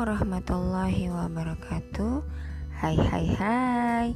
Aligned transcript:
warahmatullahi 0.00 1.12
wabarakatuh 1.12 2.24
Hai 2.72 2.96
hai 2.96 3.26
hai 3.36 4.08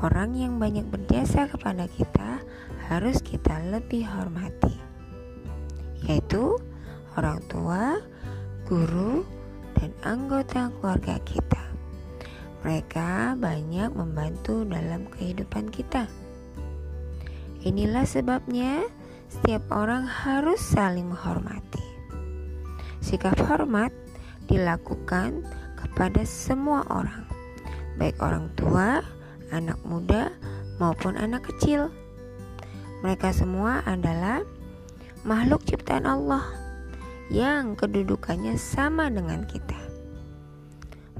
Orang 0.00 0.32
yang 0.32 0.56
banyak 0.56 0.88
berjasa 0.88 1.44
kepada 1.44 1.84
kita 1.92 2.40
harus 2.88 3.20
kita 3.20 3.52
lebih 3.68 4.08
hormati, 4.08 4.72
yaitu 6.08 6.56
orang 7.20 7.36
tua, 7.52 8.00
guru, 8.64 9.28
dan 9.76 9.92
anggota 10.08 10.72
keluarga 10.80 11.20
kita. 11.28 11.60
Mereka 12.64 13.36
banyak 13.36 13.92
membantu 13.92 14.64
dalam 14.64 15.04
kehidupan 15.12 15.68
kita. 15.68 16.08
Inilah 17.60 18.08
sebabnya 18.08 18.88
setiap 19.28 19.68
orang 19.68 20.08
harus 20.08 20.64
saling 20.64 21.12
menghormati. 21.12 21.84
Sikap 23.04 23.36
hormat 23.44 23.92
dilakukan 24.48 25.44
kepada 25.78 26.24
semua 26.24 26.82
orang, 26.90 27.28
baik 28.00 28.18
orang 28.24 28.50
tua, 28.56 29.04
anak 29.52 29.78
muda, 29.86 30.32
maupun 30.82 31.14
anak 31.14 31.46
kecil. 31.52 31.92
Mereka 33.04 33.36
semua 33.36 33.84
adalah 33.84 34.40
makhluk 35.28 35.62
ciptaan 35.68 36.08
Allah 36.08 36.44
yang 37.28 37.76
kedudukannya 37.76 38.56
sama 38.56 39.12
dengan 39.12 39.44
kita. 39.44 39.76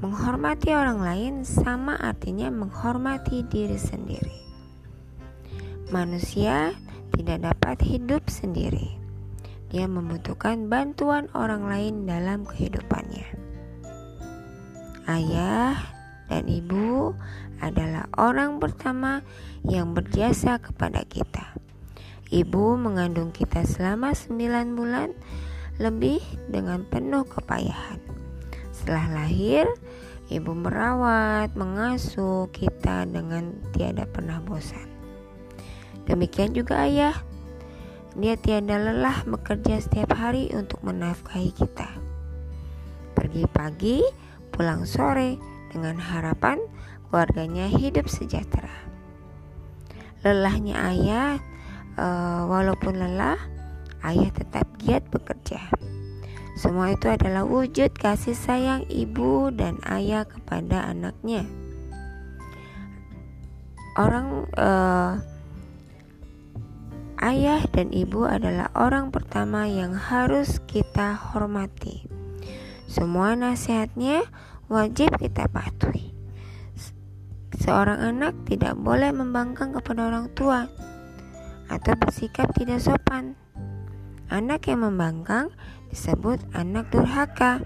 Menghormati 0.00 0.75
orang 0.75 1.00
lain 1.00 1.34
sama 1.47 1.97
artinya 1.97 2.50
menghormati 2.50 3.47
diri 3.47 3.78
sendiri. 3.78 4.39
Manusia 5.92 6.72
tidak 7.14 7.47
dapat 7.52 7.78
hidup 7.84 8.27
sendiri 8.27 9.03
dia 9.75 9.91
membutuhkan 9.91 10.70
bantuan 10.70 11.27
orang 11.34 11.67
lain 11.67 12.06
dalam 12.06 12.47
kehidupannya. 12.47 13.27
Ayah 15.11 15.75
dan 16.30 16.47
ibu 16.47 17.11
adalah 17.58 18.07
orang 18.14 18.63
pertama 18.63 19.27
yang 19.67 19.90
berjasa 19.90 20.63
kepada 20.63 21.02
kita. 21.02 21.58
Ibu 22.30 22.79
mengandung 22.79 23.34
kita 23.34 23.67
selama 23.67 24.14
9 24.14 24.79
bulan 24.79 25.11
lebih 25.83 26.23
dengan 26.46 26.86
penuh 26.86 27.27
kepayahan. 27.27 27.98
Setelah 28.70 29.27
lahir, 29.27 29.67
ibu 30.30 30.55
merawat, 30.55 31.51
mengasuh 31.58 32.46
kita 32.55 33.11
dengan 33.11 33.58
tiada 33.74 34.07
pernah 34.07 34.39
bosan. 34.39 34.86
Demikian 36.07 36.55
juga 36.55 36.86
ayah 36.86 37.33
dia 38.14 38.39
tiada 38.39 38.79
lelah 38.79 39.27
bekerja 39.27 39.83
setiap 39.83 40.14
hari 40.14 40.51
untuk 40.55 40.79
menafkahi 40.86 41.51
kita. 41.51 41.91
Pergi 43.19 43.45
pagi, 43.51 43.98
pulang 44.55 44.86
sore 44.86 45.39
dengan 45.75 45.98
harapan 45.98 46.63
keluarganya 47.11 47.67
hidup 47.67 48.07
sejahtera. 48.07 48.70
Lelahnya 50.23 50.79
ayah, 50.95 51.42
e, 51.98 52.07
walaupun 52.47 52.98
lelah, 52.98 53.39
ayah 54.07 54.31
tetap 54.31 54.67
giat 54.79 55.02
bekerja. 55.11 55.58
Semua 56.55 56.95
itu 56.95 57.11
adalah 57.11 57.42
wujud 57.42 57.91
kasih 57.98 58.39
sayang 58.39 58.86
ibu 58.86 59.51
dan 59.51 59.83
ayah 59.91 60.23
kepada 60.23 60.86
anaknya. 60.86 61.42
Orang 63.95 64.51
uh, 64.58 65.23
Ayah 67.24 67.64
dan 67.73 67.89
ibu 67.89 68.29
adalah 68.29 68.68
orang 68.77 69.08
pertama 69.08 69.64
yang 69.64 69.96
harus 69.96 70.61
kita 70.68 71.17
hormati. 71.17 72.05
Semua 72.85 73.33
nasihatnya 73.33 74.29
wajib 74.68 75.08
kita 75.17 75.48
patuhi. 75.48 76.13
Seorang 77.57 77.96
anak 78.13 78.36
tidak 78.45 78.77
boleh 78.77 79.08
membangkang 79.08 79.73
kepada 79.73 80.13
orang 80.13 80.29
tua 80.36 80.68
atau 81.73 81.96
bersikap 81.96 82.52
tidak 82.61 82.84
sopan. 82.84 83.40
Anak 84.29 84.68
yang 84.68 84.84
membangkang 84.84 85.48
disebut 85.89 86.45
anak 86.52 86.92
durhaka. 86.92 87.64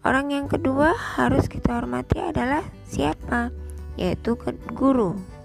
Orang 0.00 0.32
yang 0.32 0.48
kedua 0.48 0.96
harus 0.96 1.44
kita 1.44 1.76
hormati 1.76 2.24
adalah 2.24 2.64
siapa? 2.88 3.52
Yaitu 4.00 4.32
guru. 4.72 5.35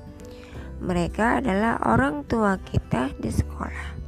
Mereka 0.81 1.45
adalah 1.45 1.77
orang 1.85 2.25
tua 2.25 2.57
kita 2.57 3.13
di 3.21 3.29
sekolah. 3.29 4.01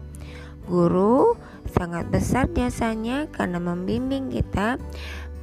Guru 0.66 1.38
sangat 1.70 2.10
besar 2.10 2.50
jasanya 2.50 3.30
karena 3.30 3.62
membimbing 3.62 4.34
kita 4.34 4.82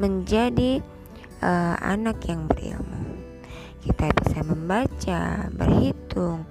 menjadi 0.03 0.83
uh, 1.39 1.77
anak 1.79 2.27
yang 2.27 2.51
berilmu. 2.51 3.23
Kita 3.81 4.11
bisa 4.11 4.43
membaca, 4.43 5.49
berhitung, 5.55 6.51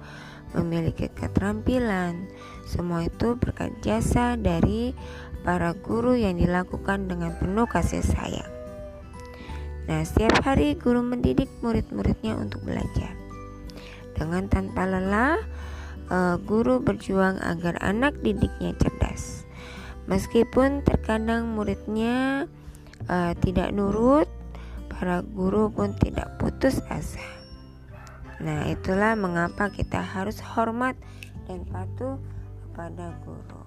memiliki 0.56 1.12
keterampilan. 1.12 2.26
Semua 2.64 3.04
itu 3.04 3.36
berkat 3.36 3.76
jasa 3.84 4.40
dari 4.40 4.96
para 5.44 5.76
guru 5.76 6.16
yang 6.16 6.40
dilakukan 6.40 7.04
dengan 7.04 7.36
penuh 7.36 7.68
kasih 7.68 8.00
sayang. 8.00 8.52
Nah, 9.92 10.00
setiap 10.06 10.40
hari 10.40 10.72
guru 10.78 11.04
mendidik 11.04 11.50
murid-muridnya 11.60 12.38
untuk 12.38 12.62
belajar. 12.62 13.19
Dengan 14.20 14.52
tanpa 14.52 14.84
lelah, 14.84 15.40
uh, 16.12 16.36
guru 16.44 16.84
berjuang 16.84 17.40
agar 17.40 17.80
anak 17.80 18.20
didiknya 18.20 18.76
cerdas. 18.76 19.48
Meskipun 20.04 20.84
terkadang 20.84 21.56
muridnya 21.56 22.44
uh, 23.08 23.32
tidak 23.40 23.72
nurut, 23.72 24.28
para 24.92 25.24
guru 25.24 25.72
pun 25.72 25.96
tidak 25.96 26.36
putus 26.36 26.84
asa. 26.92 27.24
Nah, 28.44 28.68
itulah 28.68 29.16
mengapa 29.16 29.72
kita 29.72 30.04
harus 30.04 30.36
hormat 30.44 30.92
dan 31.48 31.64
patuh 31.72 32.20
kepada 32.68 33.16
guru. 33.24 33.64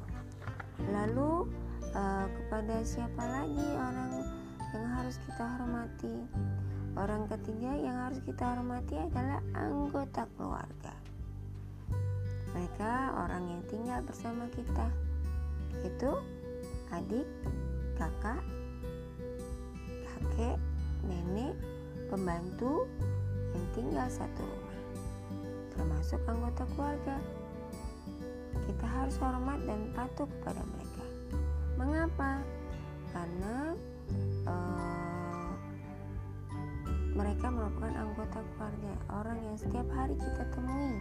Lalu, 0.94 1.50
uh, 1.98 2.26
kepada 2.30 2.86
siapa 2.86 3.24
lagi 3.26 3.66
orang 3.74 4.22
yang 4.78 4.86
harus 4.94 5.18
kita 5.26 5.46
hormati? 5.58 6.16
Orang 6.94 7.26
ketiga 7.26 7.74
yang 7.74 8.06
harus 8.06 8.22
kita 8.22 8.54
hormati 8.54 8.94
adalah 8.94 9.42
anggota 9.58 10.30
keluarga. 10.38 10.94
Mereka 12.54 13.18
orang 13.18 13.50
yang 13.50 13.62
tinggal 13.66 14.06
bersama 14.06 14.46
kita, 14.54 14.94
itu 15.82 16.12
adik, 16.94 17.26
kakak, 17.98 18.46
kakek, 20.06 20.62
nenek, 21.02 21.58
pembantu 22.14 22.86
yang 23.58 23.66
tinggal 23.74 24.06
satu 24.14 24.46
rumah, 24.46 24.82
termasuk 25.74 26.22
anggota 26.30 26.62
keluarga. 26.78 27.18
Kita 28.70 28.86
harus 28.86 29.18
hormat 29.18 29.66
dan 29.66 29.90
patuh 29.98 30.30
kepada 30.30 30.62
mereka. 30.62 31.06
Mengapa? 31.74 32.46
Karena 33.10 33.74
uh, 34.46 35.13
mereka 37.14 37.54
merupakan 37.54 37.94
anggota 37.94 38.42
keluarga, 38.58 38.94
orang 39.14 39.38
yang 39.46 39.58
setiap 39.58 39.86
hari 39.94 40.18
kita 40.18 40.44
temui. 40.50 40.98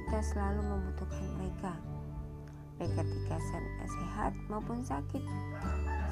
Kita 0.00 0.18
selalu 0.24 0.60
membutuhkan 0.64 1.26
mereka, 1.36 1.72
baik 2.80 2.92
ketika 2.96 3.36
sehat 3.84 4.32
maupun 4.48 4.80
sakit. 4.80 5.20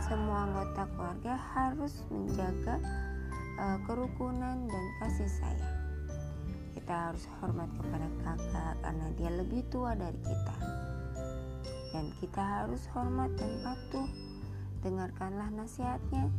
Semua 0.05 0.44
anggota 0.49 0.85
keluarga 0.93 1.35
harus 1.56 2.05
menjaga 2.12 2.76
uh, 3.56 3.79
kerukunan 3.88 4.69
dan 4.69 4.85
kasih 5.00 5.31
sayang. 5.32 5.76
Kita 6.76 7.12
harus 7.12 7.25
hormat 7.41 7.69
kepada 7.76 8.09
kakak 8.25 8.75
karena 8.85 9.06
dia 9.17 9.31
lebih 9.32 9.61
tua 9.73 9.97
dari 9.97 10.20
kita. 10.20 10.56
Dan 11.97 12.12
kita 12.20 12.41
harus 12.41 12.85
hormat 12.93 13.32
dan 13.41 13.53
patuh. 13.65 14.09
Dengarkanlah 14.85 15.50
nasihatnya, 15.50 16.31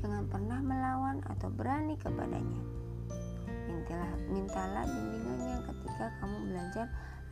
jangan 0.00 0.24
pernah 0.30 0.60
melawan 0.62 1.18
atau 1.28 1.48
berani 1.52 1.98
kepadanya. 2.00 2.62
Mintalah, 3.68 4.12
mintalah 4.30 4.84
bimbingannya 4.88 5.58
ketika 5.68 6.06
kamu 6.20 6.38
belajar 6.48 6.86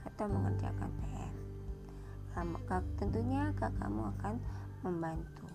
atau 0.07 0.27
mengerjakan 0.29 0.91
PR. 1.01 1.35
Kamu, 2.31 2.57
tentunya 3.01 3.51
kakakmu 3.59 4.13
akan 4.19 4.35
membantu. 4.87 5.47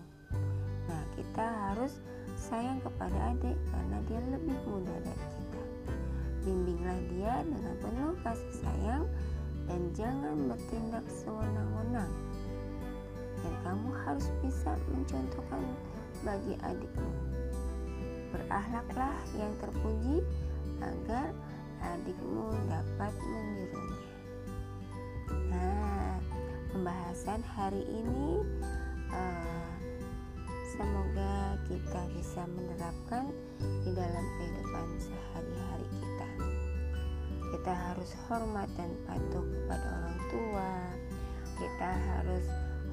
Nah, 0.86 1.02
kita 1.18 1.46
harus 1.70 1.98
sayang 2.36 2.78
kepada 2.84 3.32
adik 3.32 3.56
karena 3.72 3.98
dia 4.06 4.20
lebih 4.28 4.58
muda 4.68 4.94
dari 5.02 5.26
kita. 5.40 5.62
Bimbinglah 6.46 7.00
dia 7.10 7.34
dengan 7.42 7.74
penuh 7.82 8.12
kasih 8.22 8.54
sayang 8.62 9.04
dan 9.66 9.80
jangan 9.96 10.36
bertindak 10.46 11.06
sewenang-wenang. 11.10 12.12
Dan 13.42 13.54
kamu 13.62 13.88
harus 14.06 14.28
bisa 14.42 14.74
mencontohkan 14.90 15.62
bagi 16.26 16.58
adikmu. 16.58 17.12
Berakhlaklah 18.34 19.14
yang 19.38 19.54
terpuji 19.62 20.26
agar 20.82 21.30
adikmu 21.78 22.50
dapat 22.66 23.14
menirunya. 23.14 24.10
Nah, 25.54 26.18
pembahasan 26.74 27.46
hari 27.46 27.86
ini 27.86 28.42
uh, 29.14 29.70
semoga 30.74 31.54
kita 31.70 32.02
bisa 32.18 32.42
menerapkan 32.50 33.30
di 33.86 33.90
dalam 33.94 34.26
kehidupan 34.42 34.86
sehari-hari 34.98 35.88
kita. 36.02 36.28
Kita 37.54 37.72
harus 37.72 38.10
hormat 38.26 38.66
dan 38.74 38.90
patuh 39.06 39.46
kepada 39.46 39.86
orang 40.02 40.18
tua. 40.34 40.70
Kita 41.56 41.90
harus 41.94 42.44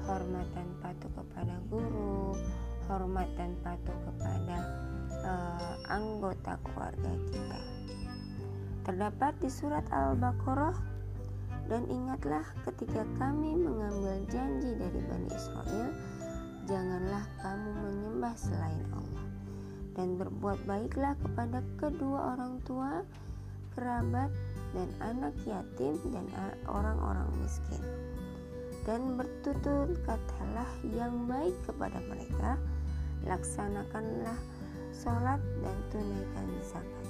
hormat 0.06 0.46
dan 0.54 0.68
patuh 0.80 1.10
kepada 1.12 1.56
guru, 1.68 2.38
hormat 2.88 3.28
dan 3.36 3.56
patuh 3.64 3.98
kepada 4.08 4.56
uh, 5.24 5.74
anggota 5.88 6.60
keluarga 6.66 7.12
kita. 7.32 7.60
Terdapat 8.84 9.32
di 9.40 9.48
surat 9.48 9.84
Al-Baqarah 9.88 10.76
dan 11.72 11.88
ingatlah 11.88 12.44
ketika 12.68 13.08
kami 13.16 13.56
mengambil 13.56 14.20
janji 14.28 14.76
dari 14.76 15.00
Bani 15.08 15.28
Israel, 15.32 15.88
janganlah 16.68 17.24
kamu 17.40 17.70
menyembah 17.72 18.34
selain 18.36 18.84
Allah 18.92 19.26
dan 19.94 20.18
berbuat 20.20 20.60
baiklah 20.68 21.14
kepada 21.22 21.62
kedua 21.80 22.36
orang 22.36 22.60
tua, 22.66 23.00
kerabat, 23.72 24.28
dan 24.74 24.90
anak 25.00 25.34
yatim 25.46 25.94
dan 26.10 26.26
orang-orang 26.66 27.30
miskin. 27.38 28.03
Dan 28.84 29.16
bertutur 29.16 29.88
katalah 30.04 30.68
yang 30.84 31.24
baik 31.24 31.56
kepada 31.64 31.96
mereka, 32.04 32.60
laksanakanlah 33.24 34.36
sholat 34.92 35.40
dan 35.64 35.76
tunaikan 35.88 36.48
zakat. 36.60 37.08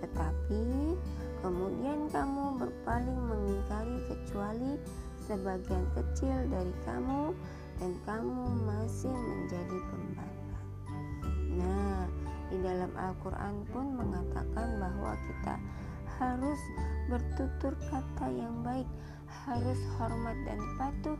Tetapi 0.00 0.96
kemudian 1.44 2.08
kamu 2.08 2.56
berpaling 2.56 3.20
mengingkari 3.28 3.98
kecuali 4.08 4.80
sebagian 5.28 5.84
kecil 5.92 6.36
dari 6.48 6.74
kamu 6.88 7.36
dan 7.76 7.92
kamu 8.08 8.44
masih 8.64 9.12
menjadi 9.12 9.78
pembangkang. 9.92 10.68
Nah, 11.60 12.08
di 12.48 12.56
dalam 12.64 12.92
Al-Quran 12.96 13.54
pun 13.68 13.86
mengatakan 14.00 14.68
bahwa 14.80 15.12
kita 15.28 15.54
harus 16.20 16.60
bertutur 17.08 17.76
kata 17.88 18.26
yang 18.32 18.64
baik, 18.64 18.88
harus 19.46 19.78
hormat 19.96 20.36
dan 20.48 20.60
patuh 20.80 21.18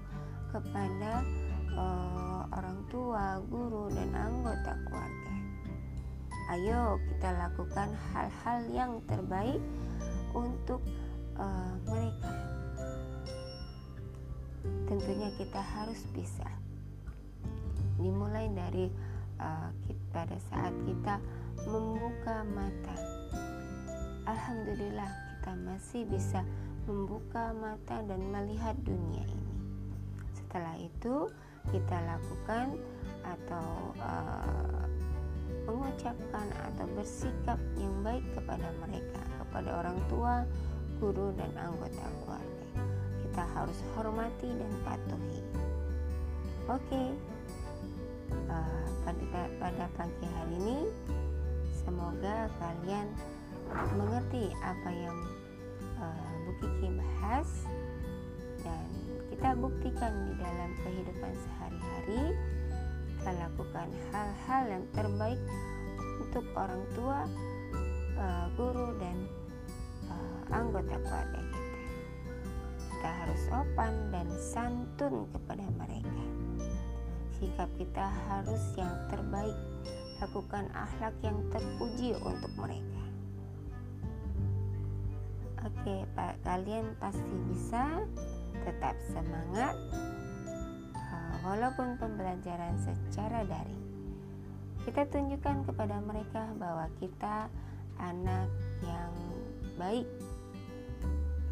kepada 0.52 1.24
uh, 1.76 2.44
orang 2.52 2.80
tua, 2.92 3.40
guru, 3.48 3.88
dan 3.92 4.12
anggota 4.12 4.76
keluarga. 4.88 5.32
Ayo 6.52 7.00
kita 7.08 7.28
lakukan 7.32 7.88
hal-hal 8.12 8.58
yang 8.68 8.92
terbaik 9.08 9.62
untuk 10.36 10.84
uh, 11.40 11.74
mereka. 11.88 12.32
Tentunya 14.84 15.32
kita 15.40 15.60
harus 15.60 16.04
bisa 16.12 16.44
dimulai 17.96 18.52
dari 18.52 18.92
uh, 19.40 19.70
pada 20.12 20.36
saat 20.52 20.74
kita 20.84 21.16
membuka 21.64 22.44
mata. 22.52 23.11
Alhamdulillah 24.22 25.10
kita 25.10 25.52
masih 25.66 26.06
bisa 26.06 26.46
membuka 26.86 27.50
mata 27.58 27.98
dan 28.06 28.22
melihat 28.30 28.78
dunia 28.86 29.26
ini. 29.26 29.54
Setelah 30.30 30.78
itu 30.78 31.26
kita 31.74 31.98
lakukan 32.06 32.78
atau 33.26 33.90
uh, 33.98 34.86
mengucapkan 35.66 36.46
atau 36.70 36.86
bersikap 36.94 37.58
yang 37.74 37.90
baik 38.06 38.22
kepada 38.38 38.70
mereka, 38.78 39.22
kepada 39.42 39.70
orang 39.82 39.98
tua, 40.06 40.46
guru, 41.02 41.34
dan 41.34 41.50
anggota 41.58 42.06
keluarga. 42.22 42.66
Kita 43.26 43.42
harus 43.58 43.78
hormati 43.98 44.50
dan 44.54 44.72
patuhi. 44.86 45.42
Oke, 46.70 47.04
uh, 48.46 48.86
pada, 49.02 49.50
pada 49.58 49.84
pagi 49.98 50.26
hari 50.30 50.54
ini, 50.62 50.78
semoga 51.74 52.46
kalian 52.62 53.10
mengerti 53.96 54.52
apa 54.60 54.90
yang 54.92 55.18
uh, 55.98 56.32
Bu 56.46 56.52
Kiki 56.60 56.88
bahas 56.96 57.48
dan 58.62 58.86
kita 59.32 59.50
buktikan 59.58 60.12
di 60.30 60.32
dalam 60.38 60.70
kehidupan 60.84 61.32
sehari-hari 61.34 62.36
kita 63.22 63.38
lakukan 63.38 63.86
hal-hal 64.10 64.62
yang 64.66 64.84
terbaik 64.98 65.38
untuk 66.18 66.42
orang 66.58 66.82
tua, 66.90 67.22
uh, 68.18 68.46
guru, 68.58 68.98
dan 68.98 69.14
uh, 70.10 70.42
anggota 70.50 70.98
keluarga 70.98 71.38
kita. 71.38 71.78
Kita 72.82 73.10
harus 73.22 73.40
sopan 73.46 73.94
dan 74.10 74.26
santun 74.42 75.30
kepada 75.30 75.62
mereka. 75.78 76.24
Sikap 77.38 77.70
kita 77.78 78.10
harus 78.26 78.62
yang 78.74 78.90
terbaik, 79.06 79.54
lakukan 80.18 80.66
akhlak 80.74 81.14
yang 81.22 81.38
terpuji 81.54 82.18
untuk 82.26 82.50
mereka. 82.58 83.02
Oke, 85.72 86.06
Pak, 86.14 86.44
kalian 86.44 86.94
pasti 87.00 87.34
bisa 87.48 88.04
tetap 88.62 88.94
semangat 89.10 89.74
walaupun 91.42 91.98
pembelajaran 91.98 92.78
secara 92.78 93.42
daring. 93.42 93.84
Kita 94.82 95.06
tunjukkan 95.10 95.66
kepada 95.66 95.98
mereka 96.02 96.50
bahwa 96.58 96.86
kita 96.98 97.50
anak 97.98 98.50
yang 98.82 99.14
baik. 99.78 100.06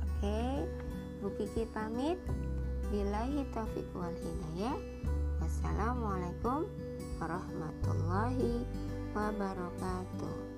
Oke, 0.03 0.67
Bu 1.23 1.29
Kiki 1.39 1.67
pamit. 1.71 2.19
Bilahi 2.91 3.47
taufiq 3.55 3.87
wal 3.95 4.15
hidayah. 4.19 4.75
Wassalamualaikum 5.39 6.67
warahmatullahi 7.23 8.67
wabarakatuh. 9.15 10.50